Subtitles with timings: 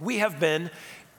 [0.00, 0.70] we have been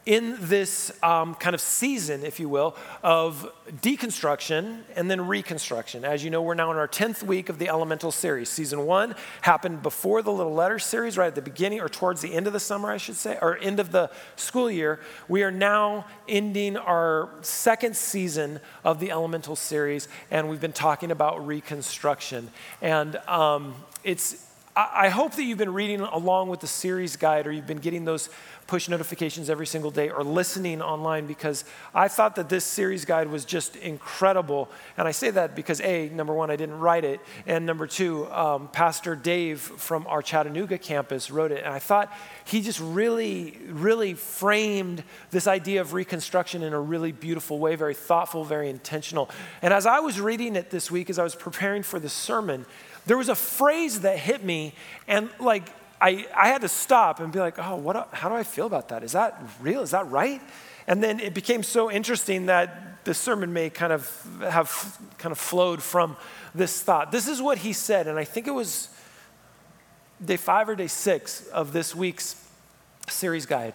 [0.06, 6.06] in this um, kind of season, if you will, of deconstruction and then reconstruction.
[6.06, 8.48] As you know, we're now in our 10th week of the Elemental series.
[8.48, 12.34] Season one happened before the Little Letters series, right at the beginning or towards the
[12.34, 15.02] end of the summer, I should say, or end of the school year.
[15.28, 21.12] We are now ending our second season of the Elemental series, and we've been talking
[21.12, 22.50] about reconstruction.
[22.82, 23.76] And um,
[24.06, 24.48] it's
[24.80, 28.06] I hope that you've been reading along with the series guide or you've been getting
[28.06, 28.30] those
[28.68, 31.64] push notifications every single day or listening online because
[31.96, 34.70] I thought that this series guide was just incredible.
[34.98, 37.22] And I say that because, A, number one, I didn't write it.
[37.46, 41.64] And number two, um, Pastor Dave from our Chattanooga campus wrote it.
[41.64, 42.12] And I thought
[42.46, 47.96] he just really, really framed this idea of reconstruction in a really beautiful way, very
[47.96, 49.30] thoughtful, very intentional.
[49.62, 52.66] And as I was reading it this week, as I was preparing for the sermon,
[53.06, 54.74] there was a phrase that hit me,
[55.08, 55.70] and like
[56.00, 58.90] I, I had to stop and be like, oh, what, how do I feel about
[58.90, 59.04] that?
[59.04, 59.82] Is that real?
[59.82, 60.42] Is that right?
[60.86, 64.10] And then it became so interesting that the sermon may kind of
[64.42, 66.18] have kind of flowed from
[66.54, 67.12] this thought.
[67.12, 68.90] This is what he said, and I think it was
[70.24, 72.36] day five or day six of this week's
[73.10, 73.74] series guide.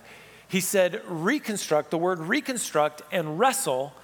[0.48, 3.94] He said, reconstruct, the word reconstruct and wrestle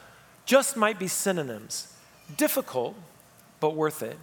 [0.47, 1.93] just might be synonyms.
[2.37, 2.95] Difficult,
[3.61, 4.19] but worth it.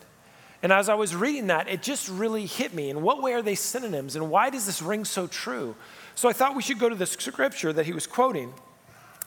[0.66, 2.90] And as I was reading that, it just really hit me.
[2.90, 4.16] In what way are they synonyms?
[4.16, 5.76] And why does this ring so true?
[6.16, 8.52] So I thought we should go to the scripture that he was quoting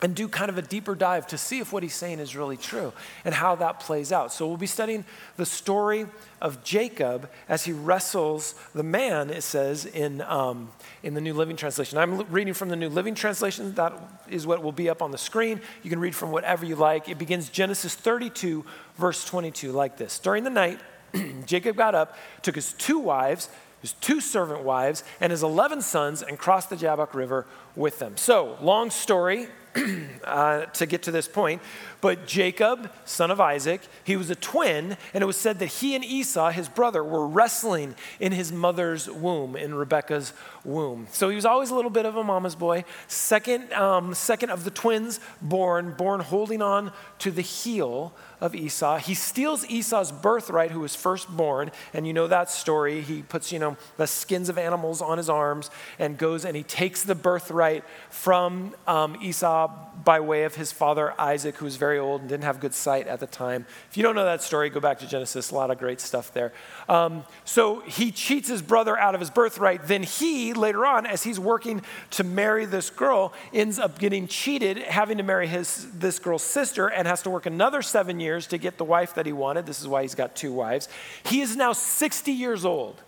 [0.01, 2.57] and do kind of a deeper dive to see if what he's saying is really
[2.57, 2.91] true
[3.23, 4.33] and how that plays out.
[4.33, 5.05] So we'll be studying
[5.37, 6.07] the story
[6.41, 10.69] of Jacob as he wrestles the man, it says in, um,
[11.03, 11.99] in the New Living Translation.
[11.99, 13.73] I'm reading from the New Living Translation.
[13.75, 13.93] That
[14.27, 15.61] is what will be up on the screen.
[15.83, 17.07] You can read from whatever you like.
[17.07, 18.65] It begins Genesis 32,
[18.97, 20.81] verse 22, like this During the night,
[21.45, 23.49] Jacob got up, took his two wives,
[23.81, 28.17] his two servant wives, and his 11 sons, and crossed the Jabbok River with them.
[28.17, 29.47] So, long story
[30.23, 31.61] uh, to get to this point,
[32.01, 35.95] but Jacob, son of Isaac, he was a twin, and it was said that he
[35.95, 40.33] and Esau, his brother, were wrestling in his mother's womb, in Rebekah's
[40.63, 41.07] womb.
[41.11, 42.85] So he was always a little bit of a mama's boy.
[43.07, 48.97] Second, um, second of the twins born, born holding on to the heel of Esau.
[48.97, 53.01] He steals Esau's birthright, who was firstborn, and you know that story.
[53.01, 56.63] He puts, you know, the skins of animals on his arms and goes and he
[56.63, 59.67] takes the birthright from um, Esau
[60.09, 63.05] by way of his father Isaac, who was very old and didn't have good sight
[63.05, 63.67] at the time.
[63.91, 65.51] If you don't know that story, go back to Genesis.
[65.51, 66.51] A lot of great stuff there.
[66.87, 69.85] Um, so he cheats his brother out of his birthright.
[69.85, 74.79] Then he, later on, as he's working to marry this girl, ends up getting cheated,
[74.79, 78.57] having to marry his, this girl's sister, and has to work another seven years to
[78.57, 79.67] get the wife that he wanted.
[79.67, 80.89] This is why he's got two wives.
[81.21, 82.99] He is now 60 years old,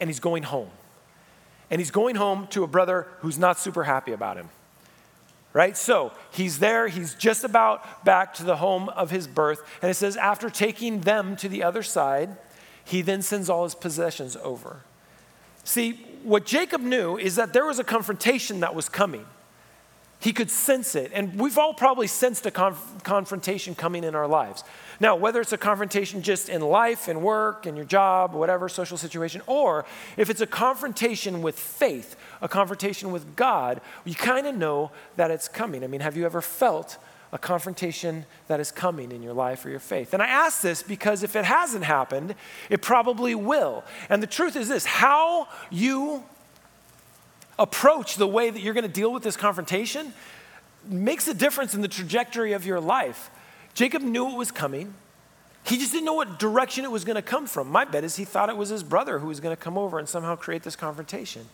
[0.00, 0.70] and he's going home.
[1.70, 4.48] And he's going home to a brother who's not super happy about him
[5.52, 5.76] right?
[5.76, 9.62] So he's there, he's just about back to the home of his birth.
[9.82, 12.36] And it says, after taking them to the other side,
[12.84, 14.80] he then sends all his possessions over.
[15.64, 19.26] See, what Jacob knew is that there was a confrontation that was coming.
[20.20, 21.12] He could sense it.
[21.14, 24.64] And we've all probably sensed a conf- confrontation coming in our lives.
[25.00, 28.98] Now, whether it's a confrontation just in life, in work, in your job, whatever social
[28.98, 29.86] situation, or
[30.18, 35.30] if it's a confrontation with faith, a confrontation with God, you kind of know that
[35.30, 35.82] it's coming.
[35.82, 36.98] I mean, have you ever felt
[37.32, 40.12] a confrontation that is coming in your life or your faith?
[40.12, 42.34] And I ask this because if it hasn't happened,
[42.68, 43.84] it probably will.
[44.10, 46.24] And the truth is this how you
[47.58, 50.12] approach the way that you're going to deal with this confrontation
[50.84, 53.30] makes a difference in the trajectory of your life.
[53.74, 54.94] Jacob knew it was coming.
[55.64, 57.70] He just didn't know what direction it was going to come from.
[57.70, 59.98] My bet is he thought it was his brother who was going to come over
[59.98, 61.46] and somehow create this confrontation.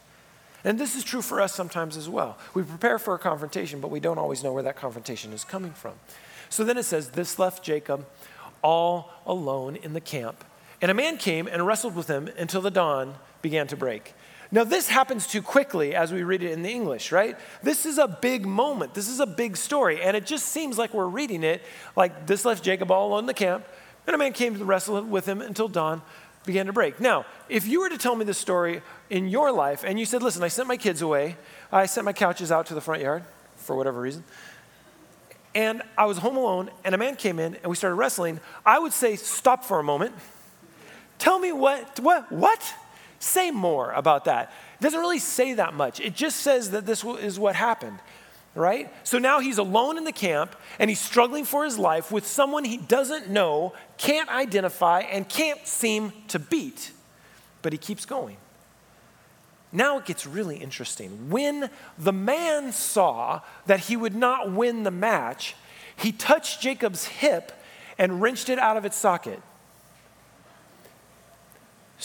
[0.65, 2.39] And this is true for us sometimes as well.
[2.55, 5.73] We prepare for a confrontation, but we don't always know where that confrontation is coming
[5.73, 5.95] from.
[6.49, 8.07] So then it says, This left Jacob
[8.63, 10.45] all alone in the camp.
[10.81, 14.15] And a man came and wrestled with him until the dawn began to break.
[14.53, 17.37] Now, this happens too quickly as we read it in the English, right?
[17.63, 18.95] This is a big moment.
[18.95, 20.01] This is a big story.
[20.01, 21.63] And it just seems like we're reading it
[21.97, 23.67] like this left Jacob all alone in the camp,
[24.07, 26.01] and a man came to wrestle with him until dawn
[26.45, 27.01] began to break.
[27.01, 30.23] Now, if you were to tell me this story in your life and you said,
[30.23, 31.37] listen, I sent my kids away,
[31.73, 33.25] I sent my couches out to the front yard
[33.57, 34.23] for whatever reason,
[35.57, 38.79] and I was home alone, and a man came in and we started wrestling, I
[38.79, 40.15] would say, stop for a moment.
[41.19, 42.75] Tell me what, what, what?
[43.19, 44.53] Say more about that.
[44.79, 46.01] It doesn't really say that much.
[46.01, 47.99] It just says that this is what happened,
[48.55, 48.93] right?
[49.05, 52.65] So now he's alone in the camp and he's struggling for his life with someone
[52.65, 56.93] he doesn't know, can't identify, and can't seem to beat.
[57.63, 58.37] But he keeps going.
[59.73, 61.31] now it gets really interesting.
[61.31, 65.55] When the man saw that he would not win the match,
[65.97, 67.53] he touched Jacob's hip
[67.99, 69.41] and wrenched it out of its socket.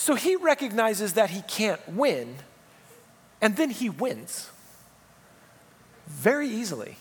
[0.01, 2.37] So he recognizes that he can't win,
[3.39, 4.49] and then he wins
[6.07, 6.97] very easily.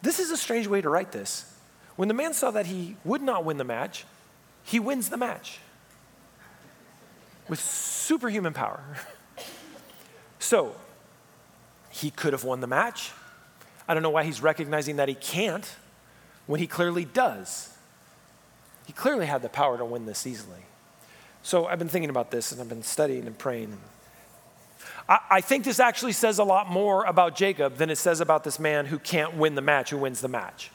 [0.00, 1.52] This is a strange way to write this.
[1.96, 4.06] When the man saw that he would not win the match,
[4.64, 5.58] he wins the match
[7.46, 8.82] with superhuman power.
[10.38, 10.74] so,
[11.90, 13.12] he could have won the match.
[13.86, 15.76] I don't know why he's recognizing that he can't
[16.46, 17.76] when he clearly does.
[18.86, 20.62] He clearly had the power to win this easily.
[21.46, 23.78] So I've been thinking about this and I've been studying and praying.
[25.08, 28.42] I, I think this actually says a lot more about Jacob than it says about
[28.42, 30.72] this man who can't win the match, who wins the match.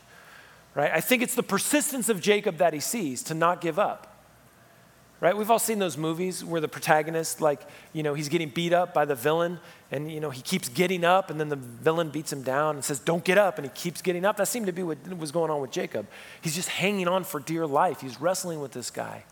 [0.74, 0.90] Right?
[0.90, 4.08] I think it's the persistence of Jacob that he sees to not give up
[5.22, 5.38] right?
[5.38, 7.62] We've all seen those movies where the protagonist, like,
[7.94, 9.60] you know, he's getting beat up by the villain
[9.92, 12.84] and, you know, he keeps getting up and then the villain beats him down and
[12.84, 13.60] says, don't get up.
[13.60, 14.38] And he keeps getting up.
[14.38, 16.08] That seemed to be what was going on with Jacob.
[16.42, 18.02] He's just hanging on for dear life.
[18.02, 19.24] He's wrestling with this guy.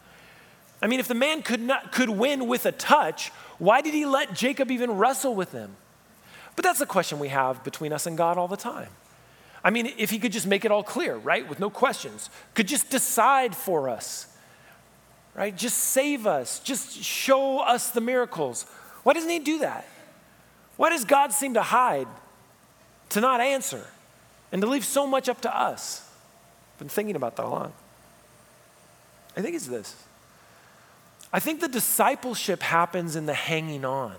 [0.82, 4.06] I mean, if the man could, not, could win with a touch, why did he
[4.06, 5.76] let Jacob even wrestle with him?
[6.56, 8.90] But that's the question we have between us and God all the time.
[9.64, 12.68] I mean, if he could just make it all clear, right, with no questions, could
[12.68, 14.30] just decide for us
[15.40, 15.56] right?
[15.56, 18.64] Just save us, just show us the miracles.
[19.04, 19.88] Why doesn't He do that?
[20.76, 22.08] Why does God seem to hide,
[23.10, 23.88] to not answer,
[24.52, 26.10] and to leave so much up to us?
[26.74, 27.72] I've been thinking about that a lot.
[29.38, 29.96] I think it's this.
[31.32, 34.16] I think the discipleship happens in the hanging on.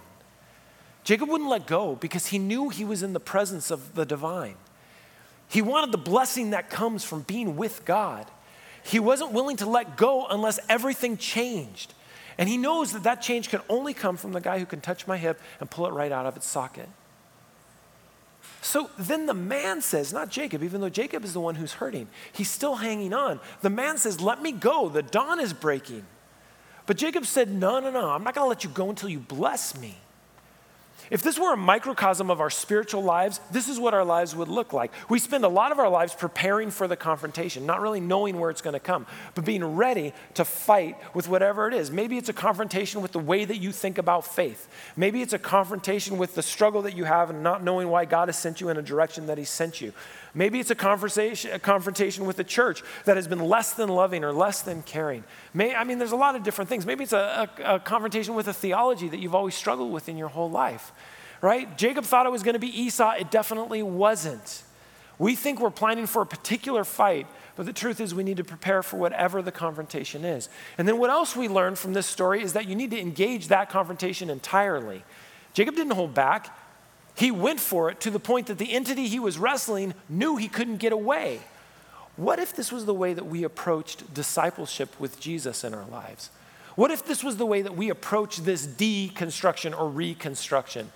[1.03, 4.57] Jacob wouldn't let go because he knew he was in the presence of the divine.
[5.49, 8.27] He wanted the blessing that comes from being with God.
[8.85, 11.95] He wasn't willing to let go unless everything changed.
[12.39, 15.07] And he knows that that change can only come from the guy who can touch
[15.07, 16.89] my hip and pull it right out of its socket.
[18.63, 22.09] So then the man says, not Jacob, even though Jacob is the one who's hurting,
[22.33, 23.41] he's still hanging on.
[23.63, 24.89] The man says, Let me go.
[24.89, 26.05] The dawn is breaking.
[26.91, 28.11] But Jacob said, No, no, no.
[28.11, 29.95] I'm not going to let you go until you bless me.
[31.09, 34.49] If this were a microcosm of our spiritual lives, this is what our lives would
[34.49, 34.91] look like.
[35.09, 38.51] We spend a lot of our lives preparing for the confrontation, not really knowing where
[38.51, 39.07] it's going to come,
[39.37, 41.93] but being ready to fight with whatever it is.
[41.93, 44.67] Maybe it's a confrontation with the way that you think about faith.
[44.97, 48.27] Maybe it's a confrontation with the struggle that you have and not knowing why God
[48.27, 49.93] has sent you in a direction that He sent you.
[50.35, 54.25] Maybe it's a conversation, a confrontation with the church that has been less than loving
[54.25, 55.25] or less than caring.
[55.53, 56.87] May, I mean, there's a lot of different things.
[56.87, 60.17] Maybe it's a, a, a confrontation with a theology that you've always struggled with in
[60.17, 60.93] your whole life,
[61.41, 61.77] right?
[61.77, 63.13] Jacob thought it was going to be Esau.
[63.19, 64.63] It definitely wasn't.
[65.19, 68.45] We think we're planning for a particular fight, but the truth is we need to
[68.45, 70.49] prepare for whatever the confrontation is.
[70.79, 73.49] And then what else we learn from this story is that you need to engage
[73.49, 75.05] that confrontation entirely.
[75.53, 76.57] Jacob didn't hold back.
[77.15, 80.49] He went for it to the point that the entity he was wrestling knew he
[80.49, 81.41] couldn't get away.
[82.17, 86.31] What if this was the way that we approached discipleship with Jesus in our lives?
[86.77, 90.93] What if this was the way that we approach this deconstruction or reconstruction?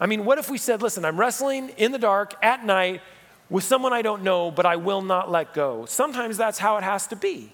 [0.00, 3.00] I mean, what if we said, listen, I'm wrestling in the dark at night
[3.50, 5.86] with someone I don't know, but I will not let go?
[5.86, 7.52] Sometimes that's how it has to be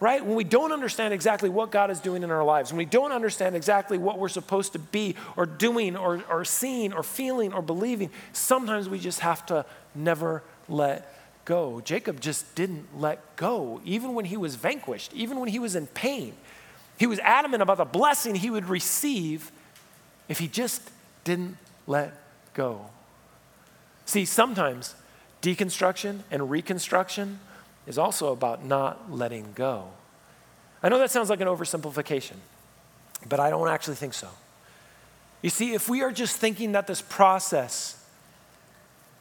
[0.00, 0.24] right?
[0.24, 3.12] When we don't understand exactly what God is doing in our lives, when we don't
[3.12, 7.62] understand exactly what we're supposed to be or doing or, or seeing or feeling or
[7.62, 11.80] believing, sometimes we just have to never let go.
[11.80, 15.86] Jacob just didn't let go, even when he was vanquished, even when he was in
[15.88, 16.34] pain.
[16.98, 19.50] He was adamant about the blessing he would receive
[20.28, 20.82] if he just
[21.24, 21.56] didn't
[21.86, 22.12] let
[22.54, 22.86] go.
[24.04, 24.94] See, sometimes
[25.42, 27.40] deconstruction and reconstruction
[27.88, 29.88] is also about not letting go.
[30.82, 32.36] I know that sounds like an oversimplification,
[33.28, 34.28] but I don't actually think so.
[35.42, 38.04] You see, if we are just thinking that this process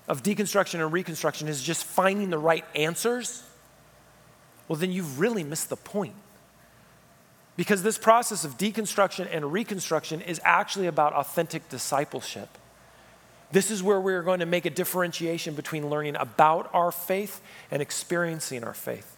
[0.07, 3.41] of deconstruction and reconstruction is just finding the right answers,
[4.67, 6.15] well, then you've really missed the point.
[7.55, 12.49] Because this process of deconstruction and reconstruction is actually about authentic discipleship.
[13.51, 17.81] This is where we're going to make a differentiation between learning about our faith and
[17.81, 19.15] experiencing our faith.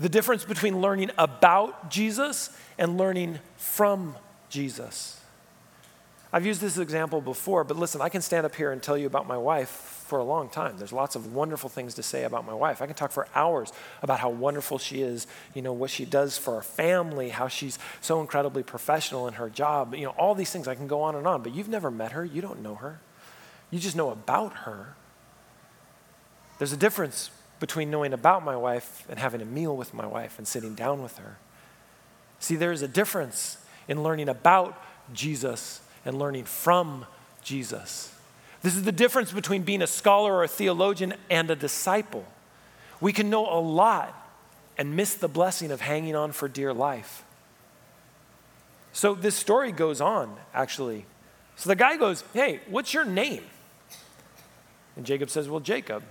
[0.00, 4.16] The difference between learning about Jesus and learning from
[4.48, 5.20] Jesus.
[6.32, 9.06] I've used this example before, but listen, I can stand up here and tell you
[9.06, 9.68] about my wife
[10.06, 10.76] for a long time.
[10.76, 12.82] There's lots of wonderful things to say about my wife.
[12.82, 16.36] I can talk for hours about how wonderful she is, you know, what she does
[16.36, 20.50] for our family, how she's so incredibly professional in her job, you know, all these
[20.50, 20.68] things.
[20.68, 23.00] I can go on and on, but you've never met her, you don't know her.
[23.70, 24.94] You just know about her.
[26.58, 27.30] There's a difference
[27.60, 31.02] between knowing about my wife and having a meal with my wife and sitting down
[31.02, 31.36] with her.
[32.38, 33.58] See, there is a difference
[33.88, 34.80] in learning about
[35.12, 37.06] Jesus and learning from
[37.42, 38.12] Jesus.
[38.62, 42.24] This is the difference between being a scholar or a theologian and a disciple.
[43.00, 44.14] We can know a lot
[44.78, 47.24] and miss the blessing of hanging on for dear life.
[48.92, 51.06] So this story goes on, actually.
[51.56, 53.44] So the guy goes, Hey, what's your name?
[54.96, 56.02] And Jacob says, Well, Jacob.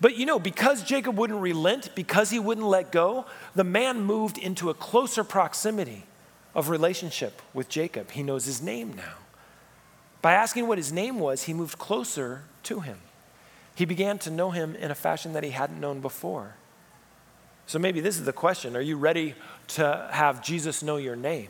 [0.00, 4.36] But you know, because Jacob wouldn't relent, because he wouldn't let go, the man moved
[4.36, 6.04] into a closer proximity
[6.54, 8.10] of relationship with Jacob.
[8.10, 9.14] He knows his name now.
[10.20, 12.98] By asking what his name was, he moved closer to him.
[13.74, 16.56] He began to know him in a fashion that he hadn't known before.
[17.66, 19.34] So maybe this is the question Are you ready
[19.68, 21.48] to have Jesus know your name?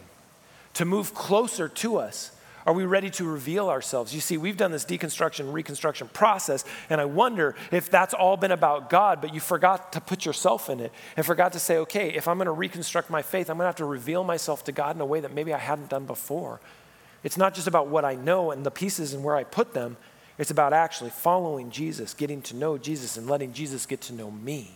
[0.74, 2.32] to move closer to us?
[2.64, 4.14] Are we ready to reveal ourselves?
[4.14, 8.52] You see, we've done this deconstruction, reconstruction process, and I wonder if that's all been
[8.52, 12.10] about God, but you forgot to put yourself in it and forgot to say, okay,
[12.10, 14.72] if I'm going to reconstruct my faith, I'm going to have to reveal myself to
[14.72, 16.60] God in a way that maybe I hadn't done before.
[17.24, 19.96] It's not just about what I know and the pieces and where I put them,
[20.38, 24.30] it's about actually following Jesus, getting to know Jesus, and letting Jesus get to know
[24.30, 24.72] me.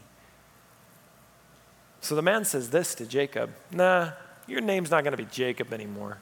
[2.01, 4.11] So the man says this to Jacob Nah,
[4.47, 6.19] your name's not going to be Jacob anymore.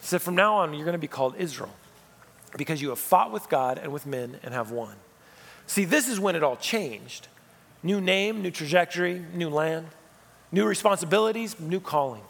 [0.00, 1.70] He said, From now on, you're going to be called Israel
[2.56, 4.96] because you have fought with God and with men and have won.
[5.66, 7.28] See, this is when it all changed
[7.82, 9.86] new name, new trajectory, new land,
[10.52, 12.22] new responsibilities, new calling.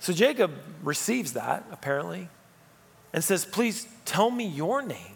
[0.00, 0.52] So Jacob
[0.82, 2.28] receives that, apparently,
[3.12, 5.14] and says, Please tell me your name.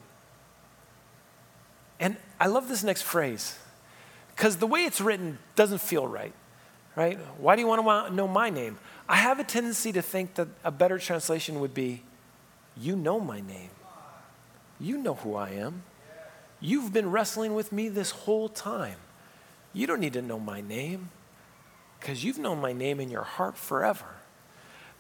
[1.98, 3.58] And I love this next phrase
[4.34, 6.34] because the way it's written doesn't feel right
[6.96, 7.18] right?
[7.38, 8.78] Why do you want to know my name?
[9.08, 12.02] I have a tendency to think that a better translation would be,
[12.76, 13.70] You know my name.
[14.80, 15.82] You know who I am.
[16.60, 18.96] You've been wrestling with me this whole time.
[19.72, 21.10] You don't need to know my name
[22.00, 24.06] because you've known my name in your heart forever.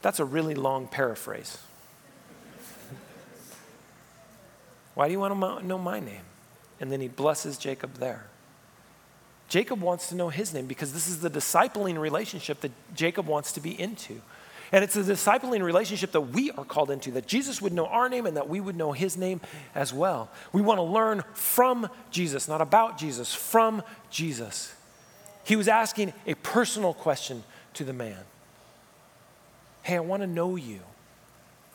[0.02, 1.58] That's a really long paraphrase.
[4.94, 6.24] Why do you want to know my name?
[6.78, 8.26] And then he blesses Jacob there.
[9.48, 13.52] Jacob wants to know his name because this is the discipling relationship that Jacob wants
[13.52, 14.20] to be into.
[14.72, 18.08] And it's a discipling relationship that we are called into, that Jesus would know our
[18.08, 19.40] name and that we would know his name
[19.74, 20.28] as well.
[20.52, 24.74] We want to learn from Jesus, not about Jesus, from Jesus.
[25.44, 28.18] He was asking a personal question to the man
[29.82, 30.80] Hey, I want to know you.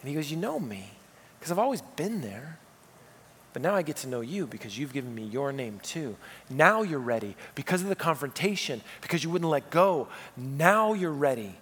[0.02, 0.92] And he goes, You know me,
[1.40, 2.60] because I've always been there.
[3.54, 6.16] But now I get to know you because you've given me your name too.
[6.50, 10.08] Now you're ready because of the confrontation, because you wouldn't let go.
[10.38, 11.56] Now you're ready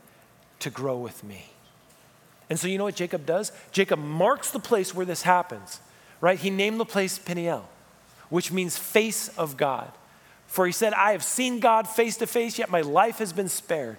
[0.59, 1.51] to grow with me.
[2.49, 3.51] And so you know what Jacob does?
[3.71, 5.79] Jacob marks the place where this happens,
[6.21, 6.37] right?
[6.39, 7.67] He named the place Peniel,
[8.29, 9.91] which means face of God.
[10.47, 13.49] For he said, I have seen God face to face, yet my life has been
[13.49, 13.97] spared.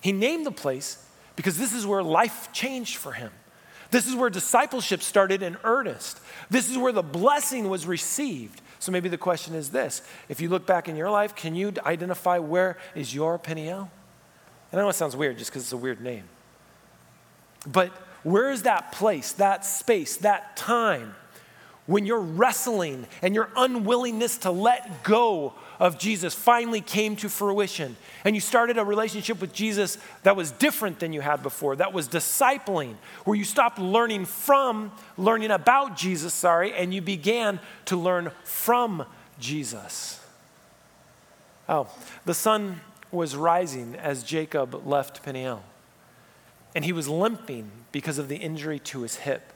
[0.00, 3.32] He named the place because this is where life changed for him.
[3.90, 6.20] This is where discipleship started in earnest.
[6.48, 8.60] This is where the blessing was received.
[8.78, 11.72] So maybe the question is this if you look back in your life, can you
[11.84, 13.90] identify where is your Peniel?
[14.72, 16.24] And I know it sounds weird just because it's a weird name.
[17.66, 17.90] But
[18.22, 21.14] where is that place, that space, that time
[21.90, 27.96] when your wrestling and your unwillingness to let go of Jesus finally came to fruition.
[28.24, 31.92] And you started a relationship with Jesus that was different than you had before, that
[31.92, 32.94] was discipling,
[33.24, 39.04] where you stopped learning from, learning about Jesus, sorry, and you began to learn from
[39.40, 40.24] Jesus.
[41.68, 41.88] Oh,
[42.24, 45.64] the sun was rising as Jacob left Peniel,
[46.72, 49.52] and he was limping because of the injury to his hip.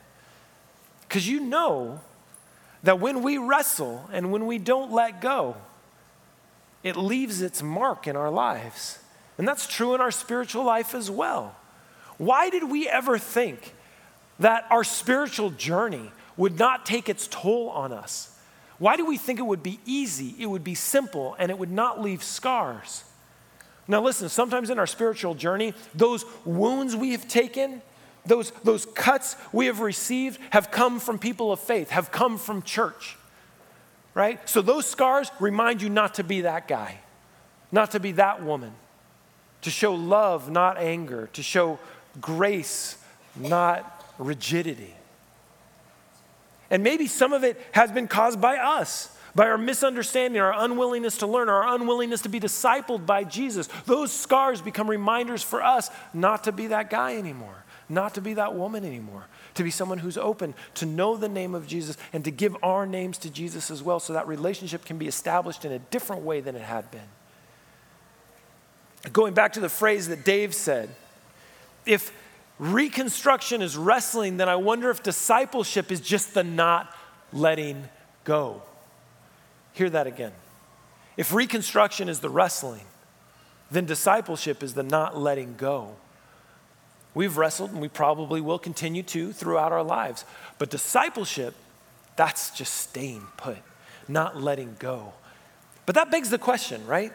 [1.03, 2.01] Because you know
[2.85, 5.57] that when we wrestle and when we don't let go,
[6.83, 8.99] it leaves its mark in our lives.
[9.39, 11.57] And that's true in our spiritual life as well.
[12.19, 13.75] Why did we ever think
[14.39, 18.39] that our spiritual journey would not take its toll on us?
[18.79, 21.71] Why do we think it would be easy, it would be simple, and it would
[21.71, 23.05] not leave scars?
[23.89, 27.83] Now, listen, sometimes in our spiritual journey, those wounds we have taken,
[28.27, 32.63] those, those cuts we have received, have come from people of faith, have come from
[32.63, 33.17] church
[34.15, 34.49] right?
[34.49, 36.99] So those scars remind you not to be that guy,
[37.71, 38.73] not to be that woman,
[39.63, 41.79] to show love, not anger, to show
[42.21, 42.97] grace,
[43.37, 44.95] not rigidity.
[46.71, 51.19] And maybe some of it has been caused by us, by our misunderstanding, our unwillingness
[51.19, 53.69] to learn, our unwillingness to be discipled by Jesus.
[53.87, 58.35] Those scars become reminders for us not to be that guy anymore, not to be
[58.35, 62.25] that woman anymore, to be someone who's open to know the name of Jesus and
[62.25, 65.73] to give our names to Jesus as well so that relationship can be established in
[65.73, 67.09] a different way than it had been.
[69.13, 70.89] Going back to the phrase that Dave said,
[71.85, 72.13] if
[72.59, 76.95] reconstruction is wrestling, then I wonder if discipleship is just the not
[77.33, 77.89] letting
[78.25, 78.63] go.
[79.73, 80.33] Hear that again.
[81.17, 82.85] If reconstruction is the wrestling,
[83.71, 85.97] then discipleship is the not letting go.
[87.15, 90.25] We've wrestled and we probably will continue to throughout our lives.
[90.59, 91.55] But discipleship,
[92.17, 93.59] that's just staying put,
[94.09, 95.13] not letting go.
[95.87, 97.13] But that begs the question, right?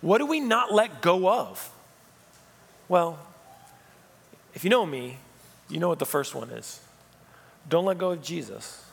[0.00, 1.70] What do we not let go of?
[2.88, 3.18] Well,
[4.54, 5.18] if you know me,
[5.68, 6.80] you know what the first one is.
[7.68, 8.84] Don't let go of Jesus.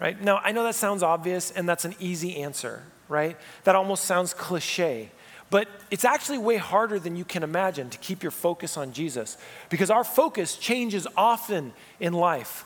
[0.00, 0.20] Right?
[0.20, 3.36] Now, I know that sounds obvious and that's an easy answer, right?
[3.64, 5.10] That almost sounds cliche.
[5.50, 9.38] But it's actually way harder than you can imagine to keep your focus on Jesus
[9.70, 12.64] because our focus changes often in life.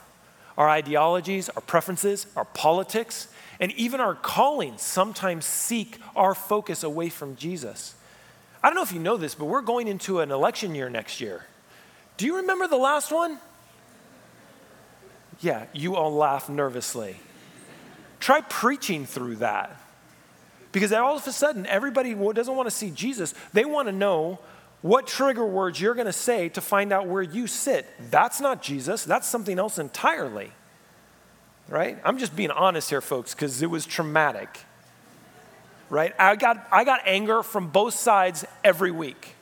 [0.58, 3.28] Our ideologies, our preferences, our politics,
[3.60, 7.94] and even our callings sometimes seek our focus away from Jesus.
[8.62, 11.20] I don't know if you know this, but we're going into an election year next
[11.20, 11.46] year.
[12.16, 13.38] Do you remember the last one?
[15.40, 17.16] Yeah, you all laugh nervously.
[18.20, 19.81] Try preaching through that.
[20.72, 23.34] Because all of a sudden, everybody doesn't want to see Jesus.
[23.52, 24.38] They want to know
[24.80, 27.86] what trigger words you're going to say to find out where you sit.
[28.10, 30.50] That's not Jesus, that's something else entirely.
[31.68, 31.98] Right?
[32.04, 34.48] I'm just being honest here, folks, because it was traumatic.
[35.88, 36.12] Right?
[36.18, 39.34] I got, I got anger from both sides every week.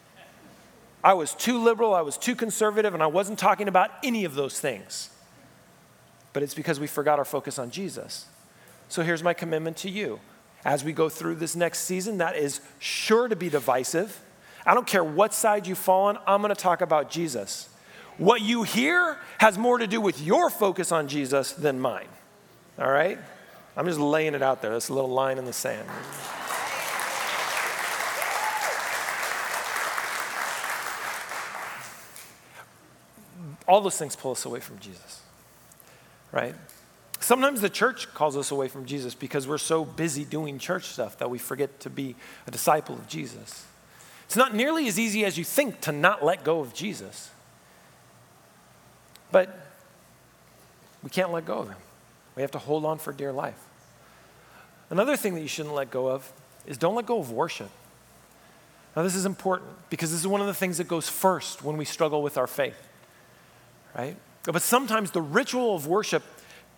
[1.02, 4.34] I was too liberal, I was too conservative, and I wasn't talking about any of
[4.34, 5.08] those things.
[6.32, 8.26] But it's because we forgot our focus on Jesus.
[8.88, 10.20] So here's my commitment to you.
[10.64, 14.20] As we go through this next season, that is sure to be divisive.
[14.66, 17.68] I don't care what side you fall on, I'm going to talk about Jesus.
[18.18, 22.08] What you hear has more to do with your focus on Jesus than mine.
[22.78, 23.18] All right?
[23.76, 24.72] I'm just laying it out there.
[24.72, 25.88] That's a little line in the sand.
[33.70, 35.20] all those things pull us away from Jesus,
[36.32, 36.56] right?
[37.20, 41.18] Sometimes the church calls us away from Jesus because we're so busy doing church stuff
[41.18, 43.66] that we forget to be a disciple of Jesus.
[44.24, 47.30] It's not nearly as easy as you think to not let go of Jesus.
[49.30, 49.66] But
[51.02, 51.76] we can't let go of him.
[52.36, 53.58] We have to hold on for dear life.
[54.88, 56.32] Another thing that you shouldn't let go of
[56.66, 57.70] is don't let go of worship.
[58.96, 61.76] Now, this is important because this is one of the things that goes first when
[61.76, 62.88] we struggle with our faith
[63.96, 64.16] right?
[64.44, 66.22] But sometimes the ritual of worship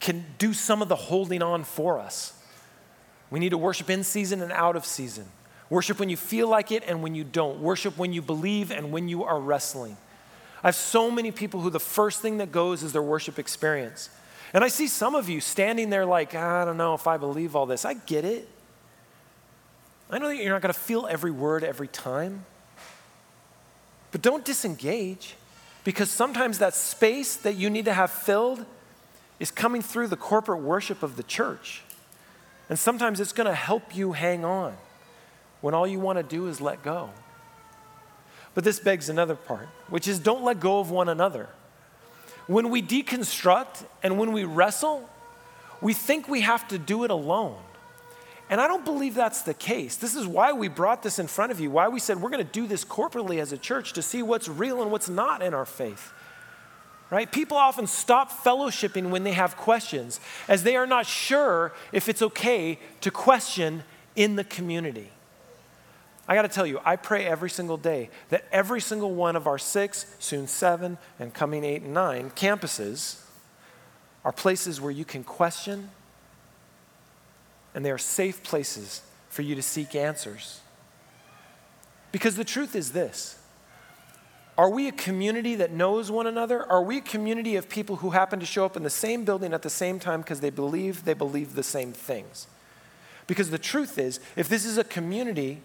[0.03, 2.35] can do some of the holding on for us.
[3.31, 5.27] We need to worship in season and out of season.
[5.71, 7.61] Worship when you feel like it and when you don't.
[7.61, 9.97] Worship when you believe and when you are wrestling.
[10.63, 14.11] I have so many people who the first thing that goes is their worship experience.
[14.53, 17.17] And I see some of you standing there like, ah, I don't know if I
[17.17, 17.85] believe all this.
[17.85, 18.49] I get it.
[20.11, 22.45] I know that you're not going to feel every word every time.
[24.11, 25.37] But don't disengage.
[25.85, 28.67] Because sometimes that space that you need to have filled
[29.43, 31.83] is coming through the corporate worship of the church.
[32.69, 34.77] And sometimes it's going to help you hang on
[35.61, 37.11] when all you want to do is let go.
[38.55, 41.49] But this begs another part, which is don't let go of one another.
[42.47, 45.11] When we deconstruct and when we wrestle,
[45.81, 47.59] we think we have to do it alone.
[48.49, 49.97] And I don't believe that's the case.
[49.97, 52.47] This is why we brought this in front of you, why we said we're going
[52.47, 55.53] to do this corporately as a church to see what's real and what's not in
[55.53, 56.13] our faith.
[57.13, 57.31] Right?
[57.31, 62.23] People often stop fellowshipping when they have questions, as they are not sure if it's
[62.23, 63.83] okay to question
[64.17, 65.11] in the community.
[66.27, 69.47] I got to tell you, I pray every single day that every single one of
[69.47, 73.21] our six, soon seven, and coming eight and nine campuses
[74.25, 75.91] are places where you can question
[77.75, 80.61] and they are safe places for you to seek answers.
[82.11, 83.39] Because the truth is this
[84.59, 86.71] Are we a community that knows one another?
[86.71, 89.55] Are we a community of people who happen to show up in the same building
[89.55, 92.47] at the same time because they believe they believe the same things?
[93.27, 95.63] Because the truth is, if this is a community,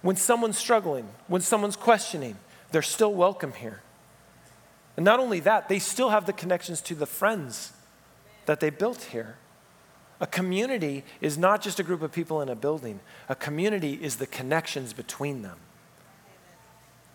[0.00, 2.38] when someone's struggling, when someone's questioning,
[2.70, 3.82] they're still welcome here.
[4.96, 7.72] And not only that, they still have the connections to the friends
[8.46, 9.36] that they built here.
[10.20, 14.16] A community is not just a group of people in a building, a community is
[14.16, 15.58] the connections between them.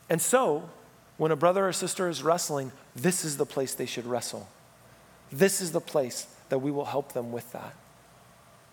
[0.10, 0.70] And so,
[1.18, 4.48] when a brother or sister is wrestling, this is the place they should wrestle.
[5.32, 7.74] This is the place that we will help them with that.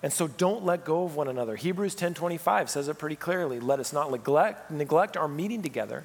[0.03, 1.55] And so don't let go of one another.
[1.55, 6.05] Hebrews 10:25 says it pretty clearly, let us not neglect neglect our meeting together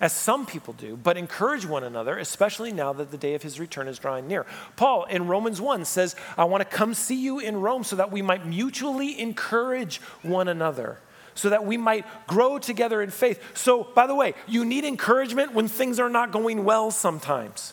[0.00, 3.60] as some people do, but encourage one another, especially now that the day of his
[3.60, 4.46] return is drawing near.
[4.76, 8.10] Paul in Romans 1 says, I want to come see you in Rome so that
[8.10, 10.98] we might mutually encourage one another.
[11.40, 13.56] So that we might grow together in faith.
[13.56, 17.72] So, by the way, you need encouragement when things are not going well sometimes.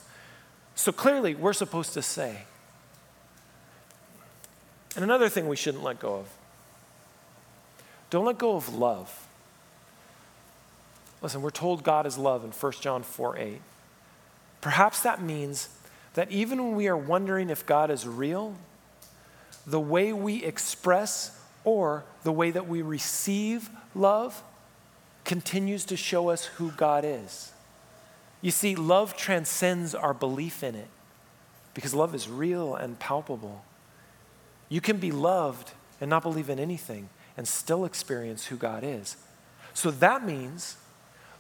[0.74, 2.44] So, clearly, we're supposed to say.
[4.96, 6.30] And another thing we shouldn't let go of
[8.10, 9.28] don't let go of love.
[11.22, 13.62] Listen, we're told God is love in 1 John 4 8.
[14.62, 15.68] Perhaps that means
[16.14, 18.56] that even when we are wondering if God is real,
[19.66, 21.37] the way we express
[21.68, 24.42] or the way that we receive love
[25.26, 27.52] continues to show us who God is.
[28.42, 30.88] You see, love transcends our belief in it
[31.74, 33.66] because love is real and palpable.
[34.70, 39.18] You can be loved and not believe in anything and still experience who God is.
[39.74, 40.78] So that means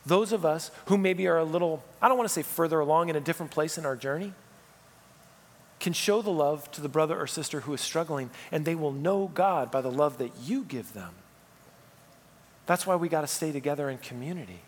[0.05, 3.07] those of us who maybe are a little, I don't want to say further along
[3.07, 4.33] in a different place in our journey,
[5.79, 8.91] can show the love to the brother or sister who is struggling, and they will
[8.91, 11.13] know God by the love that you give them.
[12.65, 14.61] That's why we got to stay together in community.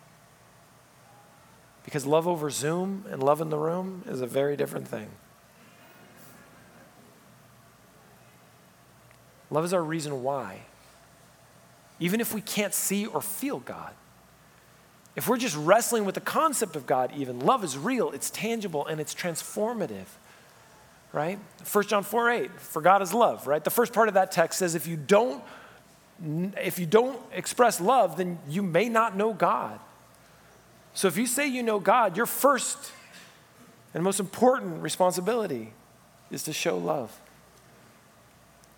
[1.83, 5.07] Because love over Zoom and love in the room is a very different thing.
[9.49, 10.61] Love is our reason why
[11.99, 13.93] even if we can't see or feel God.
[15.15, 18.85] If we're just wrestling with the concept of God, even, love is real, it's tangible,
[18.85, 20.05] and it's transformative,
[21.11, 21.39] right?
[21.71, 23.63] 1 John 4 8, for God is love, right?
[23.63, 25.43] The first part of that text says if you don't
[26.57, 29.79] if you don't express love, then you may not know God.
[30.93, 32.91] So if you say you know God, your first
[33.93, 35.71] and most important responsibility
[36.29, 37.17] is to show love.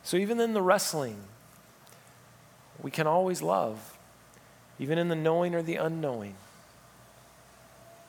[0.04, 1.18] So even in the wrestling,
[2.82, 3.98] we can always love,
[4.80, 6.36] even in the knowing or the unknowing.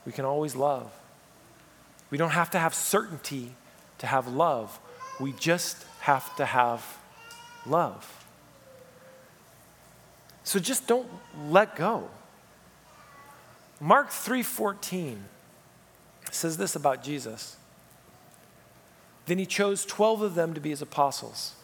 [0.05, 0.93] We can always love.
[2.11, 3.55] We don't have to have certainty
[4.03, 4.81] to have love.
[5.21, 6.99] We just have to have
[7.65, 8.27] love.
[10.43, 11.09] So just don't
[11.49, 12.11] let go.
[13.81, 15.23] Mark 3:14
[16.33, 17.57] says this about Jesus.
[19.27, 21.55] Then he chose 12 of them to be his apostles.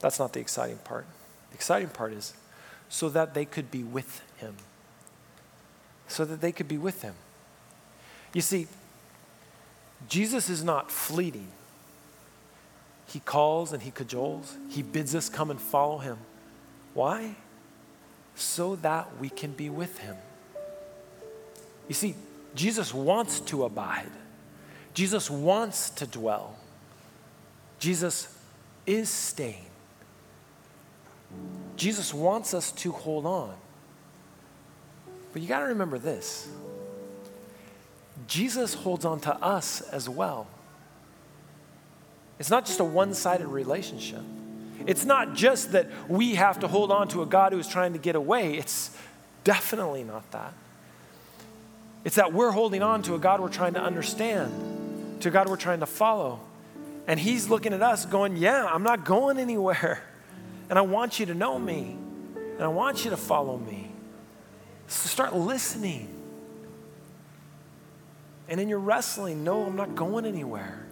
[0.00, 1.06] That's not the exciting part.
[1.50, 2.34] The exciting part is
[2.88, 4.56] so that they could be with him.
[6.08, 7.14] So that they could be with him.
[8.32, 8.66] You see,
[10.08, 11.48] Jesus is not fleeting.
[13.06, 14.56] He calls and he cajoles.
[14.68, 16.18] He bids us come and follow him.
[16.94, 17.34] Why?
[18.34, 20.16] So that we can be with him.
[21.88, 22.14] You see,
[22.54, 24.10] Jesus wants to abide.
[24.94, 26.56] Jesus wants to dwell.
[27.78, 28.36] Jesus
[28.86, 29.66] is staying.
[31.76, 33.54] Jesus wants us to hold on.
[35.32, 36.48] But you got to remember this
[38.30, 40.46] Jesus holds on to us as well.
[42.38, 44.22] It's not just a one sided relationship.
[44.86, 47.92] It's not just that we have to hold on to a God who is trying
[47.94, 48.54] to get away.
[48.56, 48.96] It's
[49.42, 50.54] definitely not that.
[52.04, 55.48] It's that we're holding on to a God we're trying to understand, to a God
[55.48, 56.38] we're trying to follow.
[57.08, 60.04] And He's looking at us going, Yeah, I'm not going anywhere.
[60.70, 61.96] And I want you to know me.
[62.36, 63.90] And I want you to follow me.
[64.86, 66.19] So start listening.
[68.50, 70.84] And in your wrestling, no, I'm not going anywhere.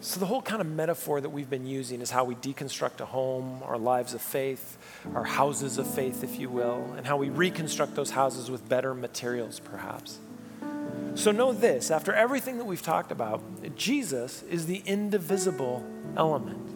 [0.00, 3.04] So, the whole kind of metaphor that we've been using is how we deconstruct a
[3.04, 4.78] home, our lives of faith,
[5.14, 8.94] our houses of faith, if you will, and how we reconstruct those houses with better
[8.94, 10.18] materials, perhaps.
[11.16, 13.42] So, know this after everything that we've talked about,
[13.76, 15.84] Jesus is the indivisible
[16.16, 16.72] element.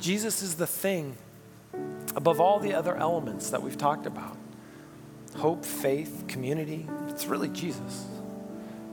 [0.00, 1.16] Jesus is the thing
[2.16, 4.36] above all the other elements that we've talked about
[5.36, 6.88] hope, faith, community.
[7.08, 8.06] It's really Jesus.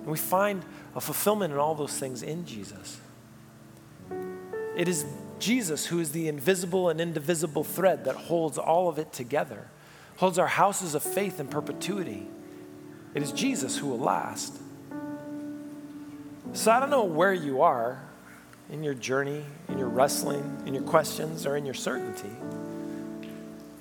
[0.02, 0.64] And we find
[0.96, 3.00] a fulfillment in all those things in Jesus.
[4.76, 5.06] It is
[5.40, 9.68] Jesus who is the invisible and indivisible thread that holds all of it together,
[10.18, 12.28] holds our houses of faith in perpetuity.
[13.14, 14.58] It is Jesus who will last.
[16.54, 18.02] So I don't know where you are
[18.70, 22.32] in your journey, in your wrestling, in your questions, or in your certainty.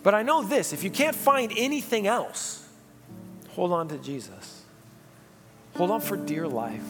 [0.05, 2.65] But I know this if you can't find anything else,
[3.49, 4.63] hold on to Jesus.
[5.77, 6.85] Hold on for dear life.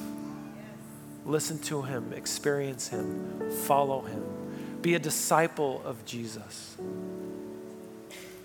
[1.24, 4.22] Listen to him, experience him, follow him.
[4.82, 6.76] Be a disciple of Jesus.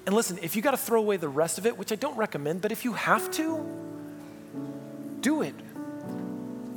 [0.06, 2.16] And listen, if you got to throw away the rest of it, which I don't
[2.16, 3.66] recommend, but if you have to,
[5.20, 5.56] do it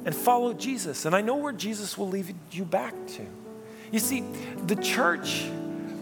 [0.05, 1.05] and follow Jesus.
[1.05, 3.27] And I know where Jesus will lead you back to.
[3.93, 4.25] You see,
[4.67, 5.45] the church,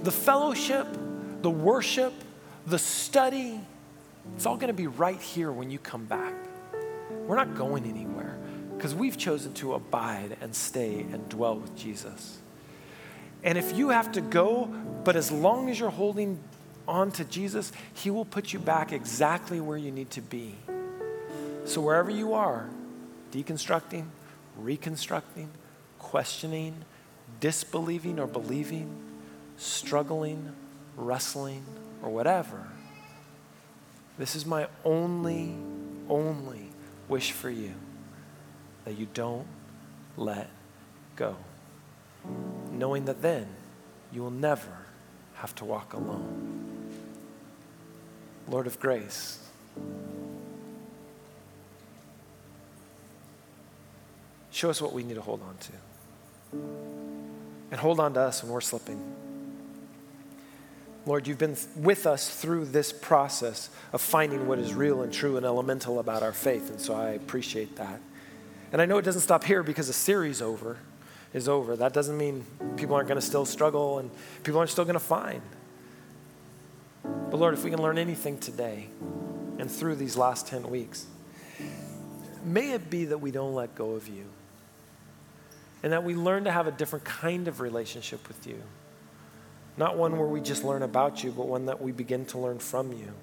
[0.02, 0.86] the fellowship,
[1.42, 2.12] the worship,
[2.66, 3.60] the study,
[4.34, 6.34] it's all going to be right here when you come back.
[7.26, 8.38] We're not going anywhere
[8.76, 12.38] because we've chosen to abide and stay and dwell with Jesus.
[13.42, 14.66] And if you have to go,
[15.04, 16.38] but as long as you're holding
[16.86, 20.54] on to Jesus, He will put you back exactly where you need to be.
[21.64, 22.68] So wherever you are,
[23.32, 24.06] deconstructing,
[24.58, 25.50] reconstructing,
[25.98, 26.74] questioning,
[27.38, 28.90] disbelieving or believing,
[29.56, 30.52] struggling,
[30.96, 31.64] wrestling,
[32.02, 32.68] or whatever,
[34.18, 35.54] this is my only,
[36.08, 36.70] only
[37.08, 37.72] wish for you
[38.84, 39.46] that you don't
[40.16, 40.48] let
[41.16, 41.36] go.
[42.70, 43.46] Knowing that then
[44.12, 44.76] you will never
[45.34, 46.48] have to walk alone.
[48.48, 49.38] Lord of grace,
[54.50, 55.72] show us what we need to hold on to.
[57.70, 59.00] And hold on to us when we're slipping.
[61.06, 65.36] Lord, you've been with us through this process of finding what is real and true
[65.36, 68.00] and elemental about our faith, and so I appreciate that.
[68.72, 70.76] And I know it doesn't stop here because the series over
[71.32, 71.74] is over.
[71.76, 72.44] That doesn't mean
[72.76, 74.10] people aren't going to still struggle and
[74.44, 75.42] people aren't still going to find.
[77.02, 78.88] But Lord, if we can learn anything today
[79.58, 81.06] and through these last 10 weeks,
[82.44, 84.24] may it be that we don't let go of you
[85.82, 88.62] and that we learn to have a different kind of relationship with you.
[89.80, 92.58] Not one where we just learn about you, but one that we begin to learn
[92.58, 93.14] from you.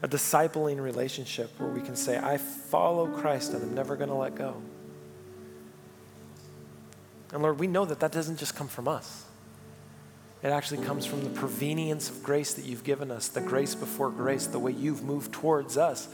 [0.00, 4.14] A discipling relationship where we can say, I follow Christ and I'm never going to
[4.14, 4.62] let go.
[7.32, 9.24] And Lord, we know that that doesn't just come from us.
[10.44, 14.10] It actually comes from the prevenience of grace that you've given us, the grace before
[14.10, 16.06] grace, the way you've moved towards us.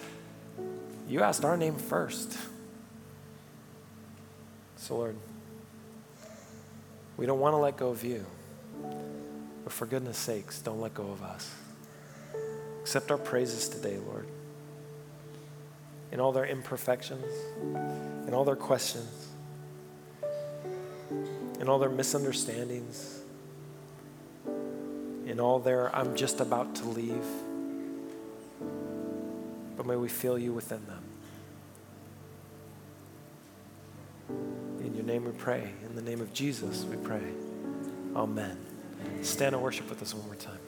[1.11, 2.39] You asked our name first.
[4.79, 5.17] So, Lord,
[7.19, 8.25] we don't want to let go of you,
[9.65, 11.55] but for goodness sakes, don't let go of us.
[12.83, 14.27] Accept our praises today, Lord,
[16.13, 17.27] in all their imperfections,
[18.27, 19.31] in all their questions
[21.61, 23.21] in all their misunderstandings,
[25.27, 27.27] in all their, I'm just about to leave.
[29.77, 31.05] But may we feel you within them.
[34.81, 35.71] In your name we pray.
[35.85, 37.23] In the name of Jesus we pray.
[38.17, 38.70] Amen.
[39.23, 40.59] Stand and worship with us one more time.